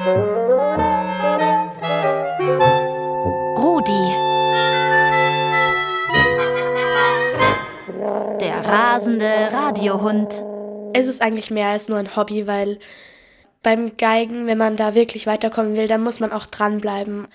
Rudi. 0.00 0.16
Der 8.40 8.64
rasende 8.64 9.26
Radiohund. 9.52 10.42
Es 10.94 11.06
ist 11.06 11.20
eigentlich 11.20 11.50
mehr 11.50 11.68
als 11.68 11.90
nur 11.90 11.98
ein 11.98 12.16
Hobby, 12.16 12.46
weil 12.46 12.78
beim 13.62 13.98
Geigen, 13.98 14.46
wenn 14.46 14.56
man 14.56 14.78
da 14.78 14.94
wirklich 14.94 15.26
weiterkommen 15.26 15.76
will, 15.76 15.86
dann 15.86 16.02
muss 16.02 16.18
man 16.18 16.32
auch 16.32 16.46
dranbleiben. 16.46 17.28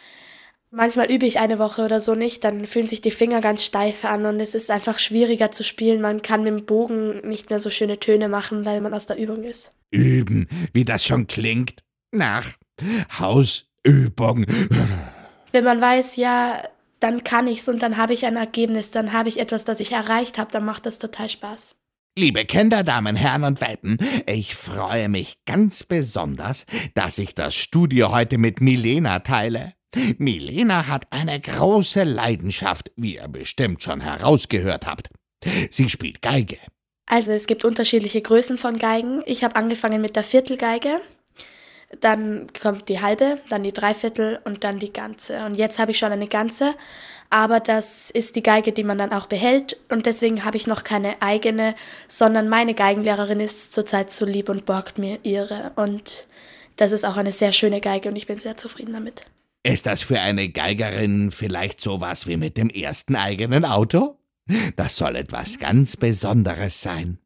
Manchmal 0.71 1.11
übe 1.11 1.27
ich 1.27 1.38
eine 1.38 1.59
Woche 1.59 1.86
oder 1.86 2.02
so 2.02 2.16
nicht, 2.16 2.43
dann 2.43 2.66
fühlen 2.66 2.88
sich 2.88 3.02
die 3.02 3.11
Finger 3.11 3.41
ganz 3.41 3.63
steif 3.63 4.05
an 4.05 4.25
und 4.25 4.39
es 4.39 4.55
ist 4.55 4.71
einfach 4.71 4.97
schwieriger 4.97 5.52
zu 5.52 5.63
spielen. 5.63 6.02
Man 6.02 6.23
kann 6.23 6.43
mit 6.43 6.52
dem 6.52 6.66
Bogen 6.66 7.27
nicht 7.27 7.52
mehr 7.52 7.59
so 7.59 7.70
schöne 7.70 8.00
Töne 8.00 8.27
machen, 8.27 8.66
weil 8.66 8.82
man 8.82 8.95
aus 8.95 9.05
der 9.05 9.20
Übung 9.20 9.43
ist. 9.43 9.71
Üben, 9.91 10.47
wie 10.73 10.84
das 10.84 11.05
schon 11.05 11.27
klingt. 11.27 11.84
Nach 12.16 12.45
Hausübung. 13.20 14.45
Wenn 15.52 15.63
man 15.63 15.81
weiß, 15.81 16.16
ja, 16.16 16.63
dann 16.99 17.23
kann 17.23 17.48
ich's 17.48 17.67
und 17.70 17.81
dann 17.81 17.98
habe 17.98 18.13
ich 18.13 18.26
ein 18.26 18.35
Ergebnis, 18.35 18.91
dann 18.91 19.13
habe 19.13 19.30
ich 19.30 19.39
etwas, 19.39 19.66
das 19.66 19.80
ich 19.80 19.91
erreicht 19.91 20.38
habe, 20.38 20.52
dann 20.52 20.66
macht 20.66 20.86
das 20.86 20.99
total 20.99 21.30
Spaß. 21.30 21.75
Liebe 22.17 22.45
Kinder, 22.45 22.84
Damen, 22.84 23.17
Herren 23.17 23.44
und 23.44 23.59
Welpen, 23.59 23.98
ich 24.25 24.55
freue 24.55 25.09
mich 25.09 25.44
ganz 25.45 25.84
besonders, 25.84 26.66
dass 26.94 27.17
ich 27.17 27.36
das 27.36 27.55
Studio 27.55 28.12
heute 28.13 28.38
mit 28.38 28.61
Milena 28.61 29.20
teile. 29.20 29.73
Milena 30.17 30.88
hat 30.88 31.08
eine 31.11 31.39
große 31.39 32.03
Leidenschaft, 32.03 32.91
wie 32.95 33.16
ihr 33.16 33.27
bestimmt 33.27 33.84
schon 33.84 34.00
herausgehört 34.00 34.86
habt. 34.86 35.09
Sie 35.70 35.89
spielt 35.89 36.22
Geige. 36.22 36.58
Also 37.05 37.34
es 37.34 37.47
gibt 37.47 37.66
unterschiedliche 37.66 38.22
Größen 38.22 38.58
von 38.58 38.80
Geigen. 38.80 39.22
Ich 39.25 39.44
habe 39.44 39.58
angefangen 39.58 40.02
mit 40.02 40.16
der 40.16 40.23
Viertelgeige. 40.23 41.02
Dann 42.02 42.48
kommt 42.59 42.89
die 42.89 43.02
halbe, 43.02 43.39
dann 43.49 43.63
die 43.63 43.71
Dreiviertel 43.71 44.39
und 44.44 44.63
dann 44.63 44.80
die 44.80 44.91
ganze. 44.91 45.45
Und 45.45 45.55
jetzt 45.55 45.80
habe 45.80 45.91
ich 45.91 45.97
schon 45.97 46.11
eine 46.11 46.28
ganze, 46.28 46.75
aber 47.30 47.59
das 47.59 48.09
ist 48.09 48.36
die 48.36 48.44
Geige, 48.44 48.72
die 48.72 48.83
man 48.83 48.97
dann 48.97 49.11
auch 49.11 49.28
behält. 49.28 49.78
Und 49.89 50.06
deswegen 50.06 50.45
habe 50.45 50.58
ich 50.58 50.67
noch 50.67 50.83
keine 50.83 51.22
eigene, 51.22 51.75
sondern 52.08 52.50
meine 52.50 52.73
Geigenlehrerin 52.73 53.39
ist 53.39 53.73
zurzeit 53.73 54.11
so 54.11 54.25
lieb 54.25 54.50
und 54.50 54.66
borgt 54.66 54.97
mir 54.97 55.19
ihre. 55.23 55.72
Und 55.75 56.28
das 56.75 56.91
ist 56.91 57.06
auch 57.06 57.17
eine 57.17 57.31
sehr 57.31 57.53
schöne 57.53 57.81
Geige 57.81 58.09
und 58.09 58.16
ich 58.16 58.28
bin 58.28 58.38
sehr 58.38 58.58
zufrieden 58.58 58.94
damit. 58.94 59.25
Ist 59.63 59.86
das 59.88 60.03
für 60.03 60.19
eine 60.19 60.50
Geigerin 60.50 61.31
vielleicht 61.31 61.80
sowas 61.81 62.28
wie 62.28 62.38
mit 62.38 62.58
dem 62.58 62.69
ersten 62.69 63.16
eigenen 63.16 63.66
Auto? 63.66 64.19
Das 64.75 64.95
soll 64.95 65.16
etwas 65.16 65.58
ganz 65.58 65.97
Besonderes 65.97 66.81
sein. 66.81 67.17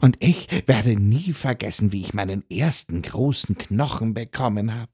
Und 0.00 0.16
ich 0.20 0.48
werde 0.66 0.98
nie 0.98 1.32
vergessen, 1.32 1.92
wie 1.92 2.00
ich 2.00 2.14
meinen 2.14 2.44
ersten 2.50 3.02
großen 3.02 3.58
Knochen 3.58 4.14
bekommen 4.14 4.74
habe. 4.74 4.92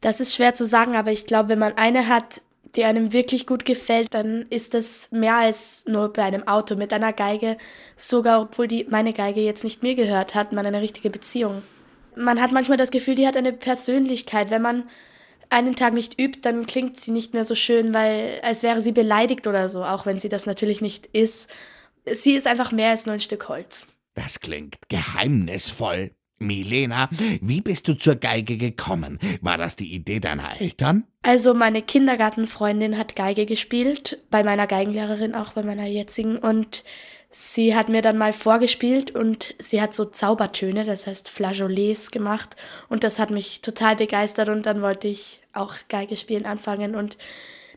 Das 0.00 0.20
ist 0.20 0.34
schwer 0.34 0.54
zu 0.54 0.66
sagen, 0.66 0.96
aber 0.96 1.12
ich 1.12 1.26
glaube, 1.26 1.50
wenn 1.50 1.58
man 1.58 1.76
eine 1.76 2.08
hat, 2.08 2.42
die 2.76 2.84
einem 2.84 3.12
wirklich 3.12 3.46
gut 3.46 3.64
gefällt, 3.64 4.14
dann 4.14 4.46
ist 4.50 4.74
das 4.74 5.08
mehr 5.12 5.36
als 5.36 5.84
nur 5.86 6.12
bei 6.12 6.22
einem 6.24 6.48
Auto 6.48 6.74
mit 6.74 6.92
einer 6.92 7.12
Geige. 7.12 7.56
Sogar 7.96 8.42
obwohl 8.42 8.66
die 8.66 8.86
meine 8.88 9.12
Geige 9.12 9.40
jetzt 9.40 9.64
nicht 9.64 9.82
mir 9.82 9.94
gehört, 9.94 10.34
hat 10.34 10.52
man 10.52 10.66
eine 10.66 10.80
richtige 10.80 11.10
Beziehung. 11.10 11.62
Man 12.16 12.40
hat 12.40 12.52
manchmal 12.52 12.78
das 12.78 12.90
Gefühl, 12.90 13.14
die 13.14 13.26
hat 13.26 13.36
eine 13.36 13.52
Persönlichkeit. 13.52 14.50
Wenn 14.50 14.62
man 14.62 14.84
einen 15.50 15.76
Tag 15.76 15.94
nicht 15.94 16.18
übt, 16.18 16.40
dann 16.42 16.66
klingt 16.66 16.98
sie 16.98 17.12
nicht 17.12 17.32
mehr 17.32 17.44
so 17.44 17.54
schön, 17.54 17.94
weil 17.94 18.40
als 18.42 18.62
wäre 18.62 18.80
sie 18.80 18.92
beleidigt 18.92 19.46
oder 19.46 19.68
so, 19.68 19.84
auch 19.84 20.06
wenn 20.06 20.18
sie 20.18 20.28
das 20.28 20.46
natürlich 20.46 20.80
nicht 20.80 21.06
ist 21.06 21.48
sie 22.12 22.32
ist 22.32 22.46
einfach 22.46 22.72
mehr 22.72 22.90
als 22.90 23.06
nur 23.06 23.14
ein 23.14 23.20
Stück 23.20 23.48
Holz. 23.48 23.86
Das 24.14 24.40
klingt 24.40 24.76
geheimnisvoll. 24.88 26.12
Milena, 26.40 27.08
wie 27.40 27.60
bist 27.60 27.86
du 27.88 27.94
zur 27.94 28.16
Geige 28.16 28.56
gekommen? 28.56 29.18
War 29.40 29.56
das 29.56 29.76
die 29.76 29.94
Idee 29.94 30.20
deiner 30.20 30.60
Eltern? 30.60 31.04
Also 31.22 31.54
meine 31.54 31.80
Kindergartenfreundin 31.80 32.98
hat 32.98 33.16
Geige 33.16 33.46
gespielt, 33.46 34.20
bei 34.30 34.42
meiner 34.42 34.66
Geigenlehrerin, 34.66 35.34
auch 35.34 35.52
bei 35.52 35.62
meiner 35.62 35.86
jetzigen. 35.86 36.36
Und 36.36 36.84
sie 37.30 37.74
hat 37.76 37.88
mir 37.88 38.02
dann 38.02 38.18
mal 38.18 38.32
vorgespielt 38.32 39.12
und 39.12 39.54
sie 39.58 39.80
hat 39.80 39.94
so 39.94 40.04
Zaubertöne, 40.04 40.84
das 40.84 41.06
heißt 41.06 41.30
Flageolets 41.30 42.10
gemacht. 42.10 42.56
Und 42.88 43.04
das 43.04 43.18
hat 43.18 43.30
mich 43.30 43.62
total 43.62 43.96
begeistert 43.96 44.48
und 44.48 44.66
dann 44.66 44.82
wollte 44.82 45.08
ich 45.08 45.40
auch 45.52 45.76
Geige 45.88 46.16
spielen 46.16 46.46
anfangen. 46.46 46.96
Und 46.96 47.16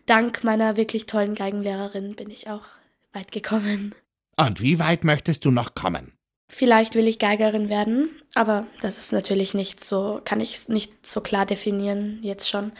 dank 0.07 0.43
meiner 0.43 0.77
wirklich 0.77 1.05
tollen 1.05 1.35
Geigenlehrerin 1.35 2.15
bin 2.15 2.31
ich 2.31 2.49
auch 2.49 2.65
weit 3.13 3.31
gekommen. 3.31 3.93
Und 4.39 4.61
wie 4.61 4.79
weit 4.79 5.03
möchtest 5.03 5.45
du 5.45 5.51
noch 5.51 5.75
kommen? 5.75 6.13
Vielleicht 6.49 6.95
will 6.95 7.07
ich 7.07 7.19
Geigerin 7.19 7.69
werden, 7.69 8.09
aber 8.33 8.67
das 8.81 8.97
ist 8.97 9.11
natürlich 9.11 9.53
nicht 9.53 9.83
so, 9.83 10.21
kann 10.23 10.39
ich 10.39 10.69
nicht 10.69 11.05
so 11.05 11.19
klar 11.19 11.45
definieren 11.45 12.19
jetzt 12.21 12.49
schon. 12.49 12.71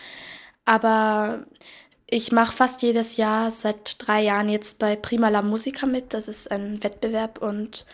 Aber 0.64 1.46
ich 2.10 2.32
mache 2.32 2.56
fast 2.56 2.82
jedes 2.82 3.18
Jahr 3.18 3.52
seit 3.52 3.96
drei 4.00 4.22
Jahren 4.22 4.48
jetzt 4.48 4.80
bei 4.80 4.96
Prima 4.96 5.28
La 5.28 5.42
Musica 5.42 5.86
mit. 5.86 6.14
Das 6.14 6.30
ist 6.30 6.50
ein 6.50 6.82
Wettbewerb 6.82 7.42
und 7.42 7.86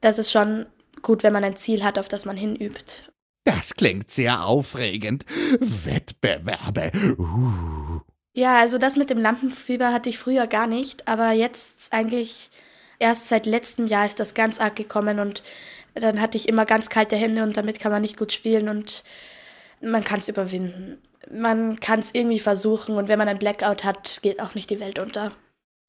das 0.00 0.18
ist 0.18 0.32
schon 0.32 0.66
gut, 1.02 1.22
wenn 1.22 1.32
man 1.32 1.44
ein 1.44 1.56
Ziel 1.56 1.84
hat, 1.84 1.98
auf 1.98 2.08
das 2.08 2.24
man 2.24 2.36
hinübt. 2.36 3.12
Das 3.44 3.74
klingt 3.74 4.10
sehr 4.10 4.44
aufregend. 4.44 5.24
Wettbewerbe. 5.60 6.90
Uh. 7.18 8.00
Ja, 8.34 8.58
also 8.58 8.78
das 8.78 8.96
mit 8.96 9.10
dem 9.10 9.18
Lampenfieber 9.18 9.92
hatte 9.92 10.08
ich 10.08 10.18
früher 10.18 10.46
gar 10.46 10.66
nicht, 10.66 11.06
aber 11.06 11.32
jetzt 11.32 11.92
eigentlich 11.92 12.50
erst 13.02 13.28
seit 13.28 13.44
letztem 13.46 13.86
Jahr 13.86 14.06
ist 14.06 14.20
das 14.20 14.32
ganz 14.32 14.60
arg 14.60 14.76
gekommen 14.76 15.18
und 15.18 15.42
dann 15.94 16.20
hatte 16.20 16.38
ich 16.38 16.48
immer 16.48 16.64
ganz 16.64 16.88
kalte 16.88 17.16
Hände 17.16 17.42
und 17.42 17.56
damit 17.56 17.78
kann 17.78 17.92
man 17.92 18.00
nicht 18.00 18.16
gut 18.16 18.32
spielen 18.32 18.68
und 18.68 19.04
man 19.82 20.04
kann 20.04 20.20
es 20.20 20.28
überwinden. 20.28 20.98
Man 21.30 21.80
kann 21.80 22.00
es 22.00 22.14
irgendwie 22.14 22.38
versuchen 22.38 22.96
und 22.96 23.08
wenn 23.08 23.18
man 23.18 23.28
ein 23.28 23.38
Blackout 23.38 23.84
hat, 23.84 24.20
geht 24.22 24.40
auch 24.40 24.54
nicht 24.54 24.70
die 24.70 24.80
Welt 24.80 24.98
unter. 24.98 25.32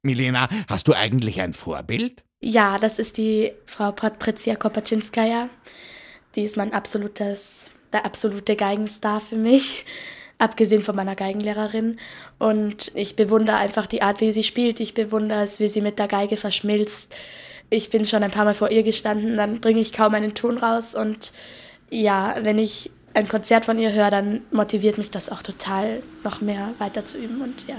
Milena, 0.02 0.48
hast 0.68 0.88
du 0.88 0.92
eigentlich 0.92 1.40
ein 1.40 1.54
Vorbild? 1.54 2.22
Ja, 2.40 2.76
das 2.78 2.98
ist 2.98 3.16
die 3.16 3.52
Frau 3.64 3.92
Patricia 3.92 4.54
Kopaczynskaja. 4.56 5.48
Die 6.34 6.42
ist 6.42 6.56
mein 6.56 6.74
absolutes, 6.74 7.70
der 7.92 8.04
absolute 8.04 8.56
Geigenstar 8.56 9.20
für 9.20 9.36
mich 9.36 9.86
abgesehen 10.44 10.82
von 10.82 10.94
meiner 10.94 11.16
Geigenlehrerin. 11.16 11.98
Und 12.38 12.92
ich 12.94 13.16
bewundere 13.16 13.56
einfach 13.56 13.86
die 13.86 14.02
Art, 14.02 14.20
wie 14.20 14.32
sie 14.32 14.44
spielt. 14.44 14.78
Ich 14.78 14.94
bewundere 14.94 15.42
es, 15.42 15.58
wie 15.58 15.68
sie 15.68 15.80
mit 15.80 15.98
der 15.98 16.08
Geige 16.08 16.36
verschmilzt. 16.36 17.14
Ich 17.70 17.90
bin 17.90 18.04
schon 18.04 18.22
ein 18.22 18.30
paar 18.30 18.44
Mal 18.44 18.54
vor 18.54 18.70
ihr 18.70 18.82
gestanden, 18.82 19.36
dann 19.36 19.60
bringe 19.60 19.80
ich 19.80 19.92
kaum 19.92 20.14
einen 20.14 20.34
Ton 20.34 20.58
raus. 20.58 20.94
Und 20.94 21.32
ja, 21.90 22.36
wenn 22.42 22.58
ich 22.58 22.90
ein 23.14 23.28
Konzert 23.28 23.64
von 23.64 23.78
ihr 23.78 23.92
höre, 23.92 24.10
dann 24.10 24.42
motiviert 24.50 24.98
mich 24.98 25.10
das 25.10 25.30
auch 25.30 25.42
total, 25.42 26.02
noch 26.22 26.40
mehr 26.40 26.74
weiter 26.78 27.04
zu 27.04 27.18
üben. 27.18 27.40
Und 27.40 27.66
ja. 27.66 27.76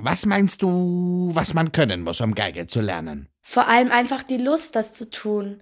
Was 0.00 0.26
meinst 0.26 0.62
du, 0.62 1.30
was 1.34 1.54
man 1.54 1.72
können 1.72 2.02
muss, 2.02 2.20
um 2.20 2.34
Geige 2.34 2.66
zu 2.66 2.80
lernen? 2.80 3.28
Vor 3.42 3.68
allem 3.68 3.90
einfach 3.90 4.22
die 4.22 4.38
Lust, 4.38 4.76
das 4.76 4.92
zu 4.92 5.10
tun. 5.10 5.60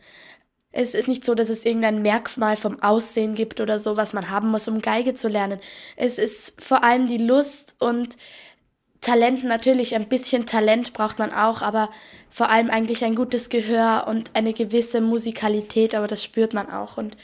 Es 0.73 0.95
ist 0.95 1.09
nicht 1.09 1.25
so, 1.25 1.35
dass 1.35 1.49
es 1.49 1.65
irgendein 1.65 2.03
Merkmal 2.03 2.57
vom 2.57 2.81
Aussehen 2.81 3.35
gibt 3.35 3.61
oder 3.61 3.79
so, 3.79 3.97
was 3.97 4.13
man 4.13 4.31
haben 4.31 4.51
muss, 4.51 4.69
um 4.69 4.81
Geige 4.81 5.15
zu 5.15 5.29
lernen. 5.29 5.61
Es 5.97 6.19
ist 6.19 6.55
vor 6.63 6.85
allem 6.85 7.09
die 7.09 7.19
Lust 7.19 7.75
und 7.81 8.17
Talent 9.01 9.45
natürlich, 9.45 9.95
ein 9.95 10.09
bisschen 10.09 10.47
Talent 10.47 10.93
braucht 10.93 11.19
man 11.19 11.33
auch, 11.33 11.63
aber 11.63 11.91
vor 12.31 12.51
allem 12.51 12.71
eigentlich 12.71 13.03
ein 13.05 13.15
gutes 13.15 13.49
Gehör 13.49 14.07
und 14.07 14.31
eine 14.35 14.53
gewisse 14.53 15.01
Musikalität, 15.01 15.95
aber 15.95 16.07
das 16.07 16.23
spürt 16.23 16.53
man 16.53 16.71
auch. 16.71 16.99
Und 16.99 17.17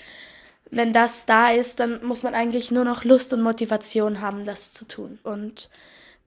wenn 0.71 0.93
das 0.93 1.27
da 1.27 1.51
ist, 1.51 1.79
dann 1.79 2.05
muss 2.05 2.23
man 2.23 2.35
eigentlich 2.35 2.71
nur 2.71 2.85
noch 2.85 3.05
Lust 3.05 3.33
und 3.33 3.43
Motivation 3.43 4.21
haben, 4.21 4.47
das 4.47 4.73
zu 4.73 4.89
tun. 4.89 5.19
Und 5.23 5.69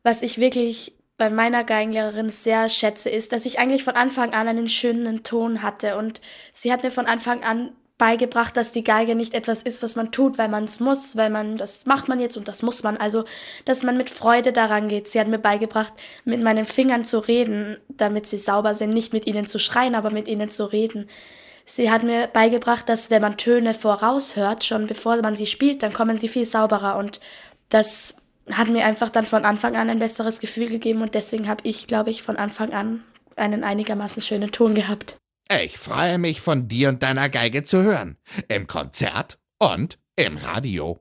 was 0.03 0.21
ich 0.21 0.37
wirklich 0.37 0.93
bei 1.19 1.29
meiner 1.29 1.63
Geigenlehrerin 1.63 2.29
sehr 2.29 2.69
schätze, 2.69 3.09
ist, 3.09 3.31
dass 3.33 3.45
ich 3.45 3.59
eigentlich 3.59 3.83
von 3.83 3.95
Anfang 3.95 4.33
an 4.33 4.47
einen 4.47 4.69
schönen 4.69 5.21
Ton 5.23 5.61
hatte 5.61 5.97
und 5.97 6.21
sie 6.53 6.73
hat 6.73 6.81
mir 6.81 6.91
von 6.91 7.05
Anfang 7.05 7.43
an 7.43 7.73
beigebracht, 7.99 8.55
dass 8.55 8.71
die 8.71 8.85
Geige 8.85 9.13
nicht 9.13 9.33
etwas 9.33 9.61
ist, 9.61 9.83
was 9.83 9.97
man 9.97 10.13
tut, 10.13 10.37
weil 10.37 10.47
man 10.47 10.63
es 10.63 10.79
muss, 10.79 11.17
weil 11.17 11.29
man 11.29 11.57
das 11.57 11.85
macht 11.85 12.07
man 12.07 12.21
jetzt 12.21 12.37
und 12.37 12.47
das 12.47 12.63
muss 12.63 12.81
man. 12.81 12.95
Also, 12.95 13.25
dass 13.65 13.83
man 13.83 13.97
mit 13.97 14.09
Freude 14.09 14.53
daran 14.53 14.87
geht. 14.87 15.09
Sie 15.09 15.19
hat 15.19 15.27
mir 15.27 15.37
beigebracht, 15.37 15.91
mit 16.23 16.41
meinen 16.41 16.65
Fingern 16.65 17.03
zu 17.03 17.19
reden, 17.19 17.77
damit 17.89 18.25
sie 18.25 18.37
sauber 18.37 18.73
sind, 18.73 18.91
nicht 18.91 19.11
mit 19.11 19.27
ihnen 19.27 19.45
zu 19.45 19.59
schreien, 19.59 19.95
aber 19.95 20.11
mit 20.11 20.29
ihnen 20.29 20.49
zu 20.49 20.71
reden. 20.71 21.09
Sie 21.65 21.91
hat 21.91 22.03
mir 22.03 22.27
beigebracht, 22.27 22.87
dass 22.87 23.11
wenn 23.11 23.21
man 23.21 23.37
Töne 23.37 23.73
voraushört, 23.73 24.63
schon 24.63 24.87
bevor 24.87 25.21
man 25.21 25.35
sie 25.35 25.45
spielt, 25.45 25.83
dann 25.83 25.93
kommen 25.93 26.17
sie 26.17 26.29
viel 26.29 26.45
sauberer 26.45 26.95
und 26.95 27.19
das 27.67 28.15
hat 28.57 28.69
mir 28.69 28.85
einfach 28.85 29.09
dann 29.09 29.25
von 29.25 29.45
Anfang 29.45 29.75
an 29.75 29.89
ein 29.89 29.99
besseres 29.99 30.39
Gefühl 30.39 30.67
gegeben 30.67 31.01
und 31.01 31.15
deswegen 31.15 31.47
habe 31.47 31.67
ich, 31.67 31.87
glaube 31.87 32.09
ich, 32.09 32.23
von 32.23 32.37
Anfang 32.37 32.73
an 32.73 33.03
einen 33.35 33.63
einigermaßen 33.63 34.21
schönen 34.21 34.51
Ton 34.51 34.75
gehabt. 34.75 35.17
Ich 35.63 35.77
freue 35.77 36.19
mich 36.19 36.41
von 36.41 36.67
dir 36.67 36.89
und 36.89 37.01
deiner 37.01 37.29
Geige 37.29 37.63
zu 37.63 37.81
hören. 37.81 38.17
Im 38.47 38.67
Konzert 38.67 39.39
und 39.57 39.97
im 40.15 40.37
Radio. 40.37 40.99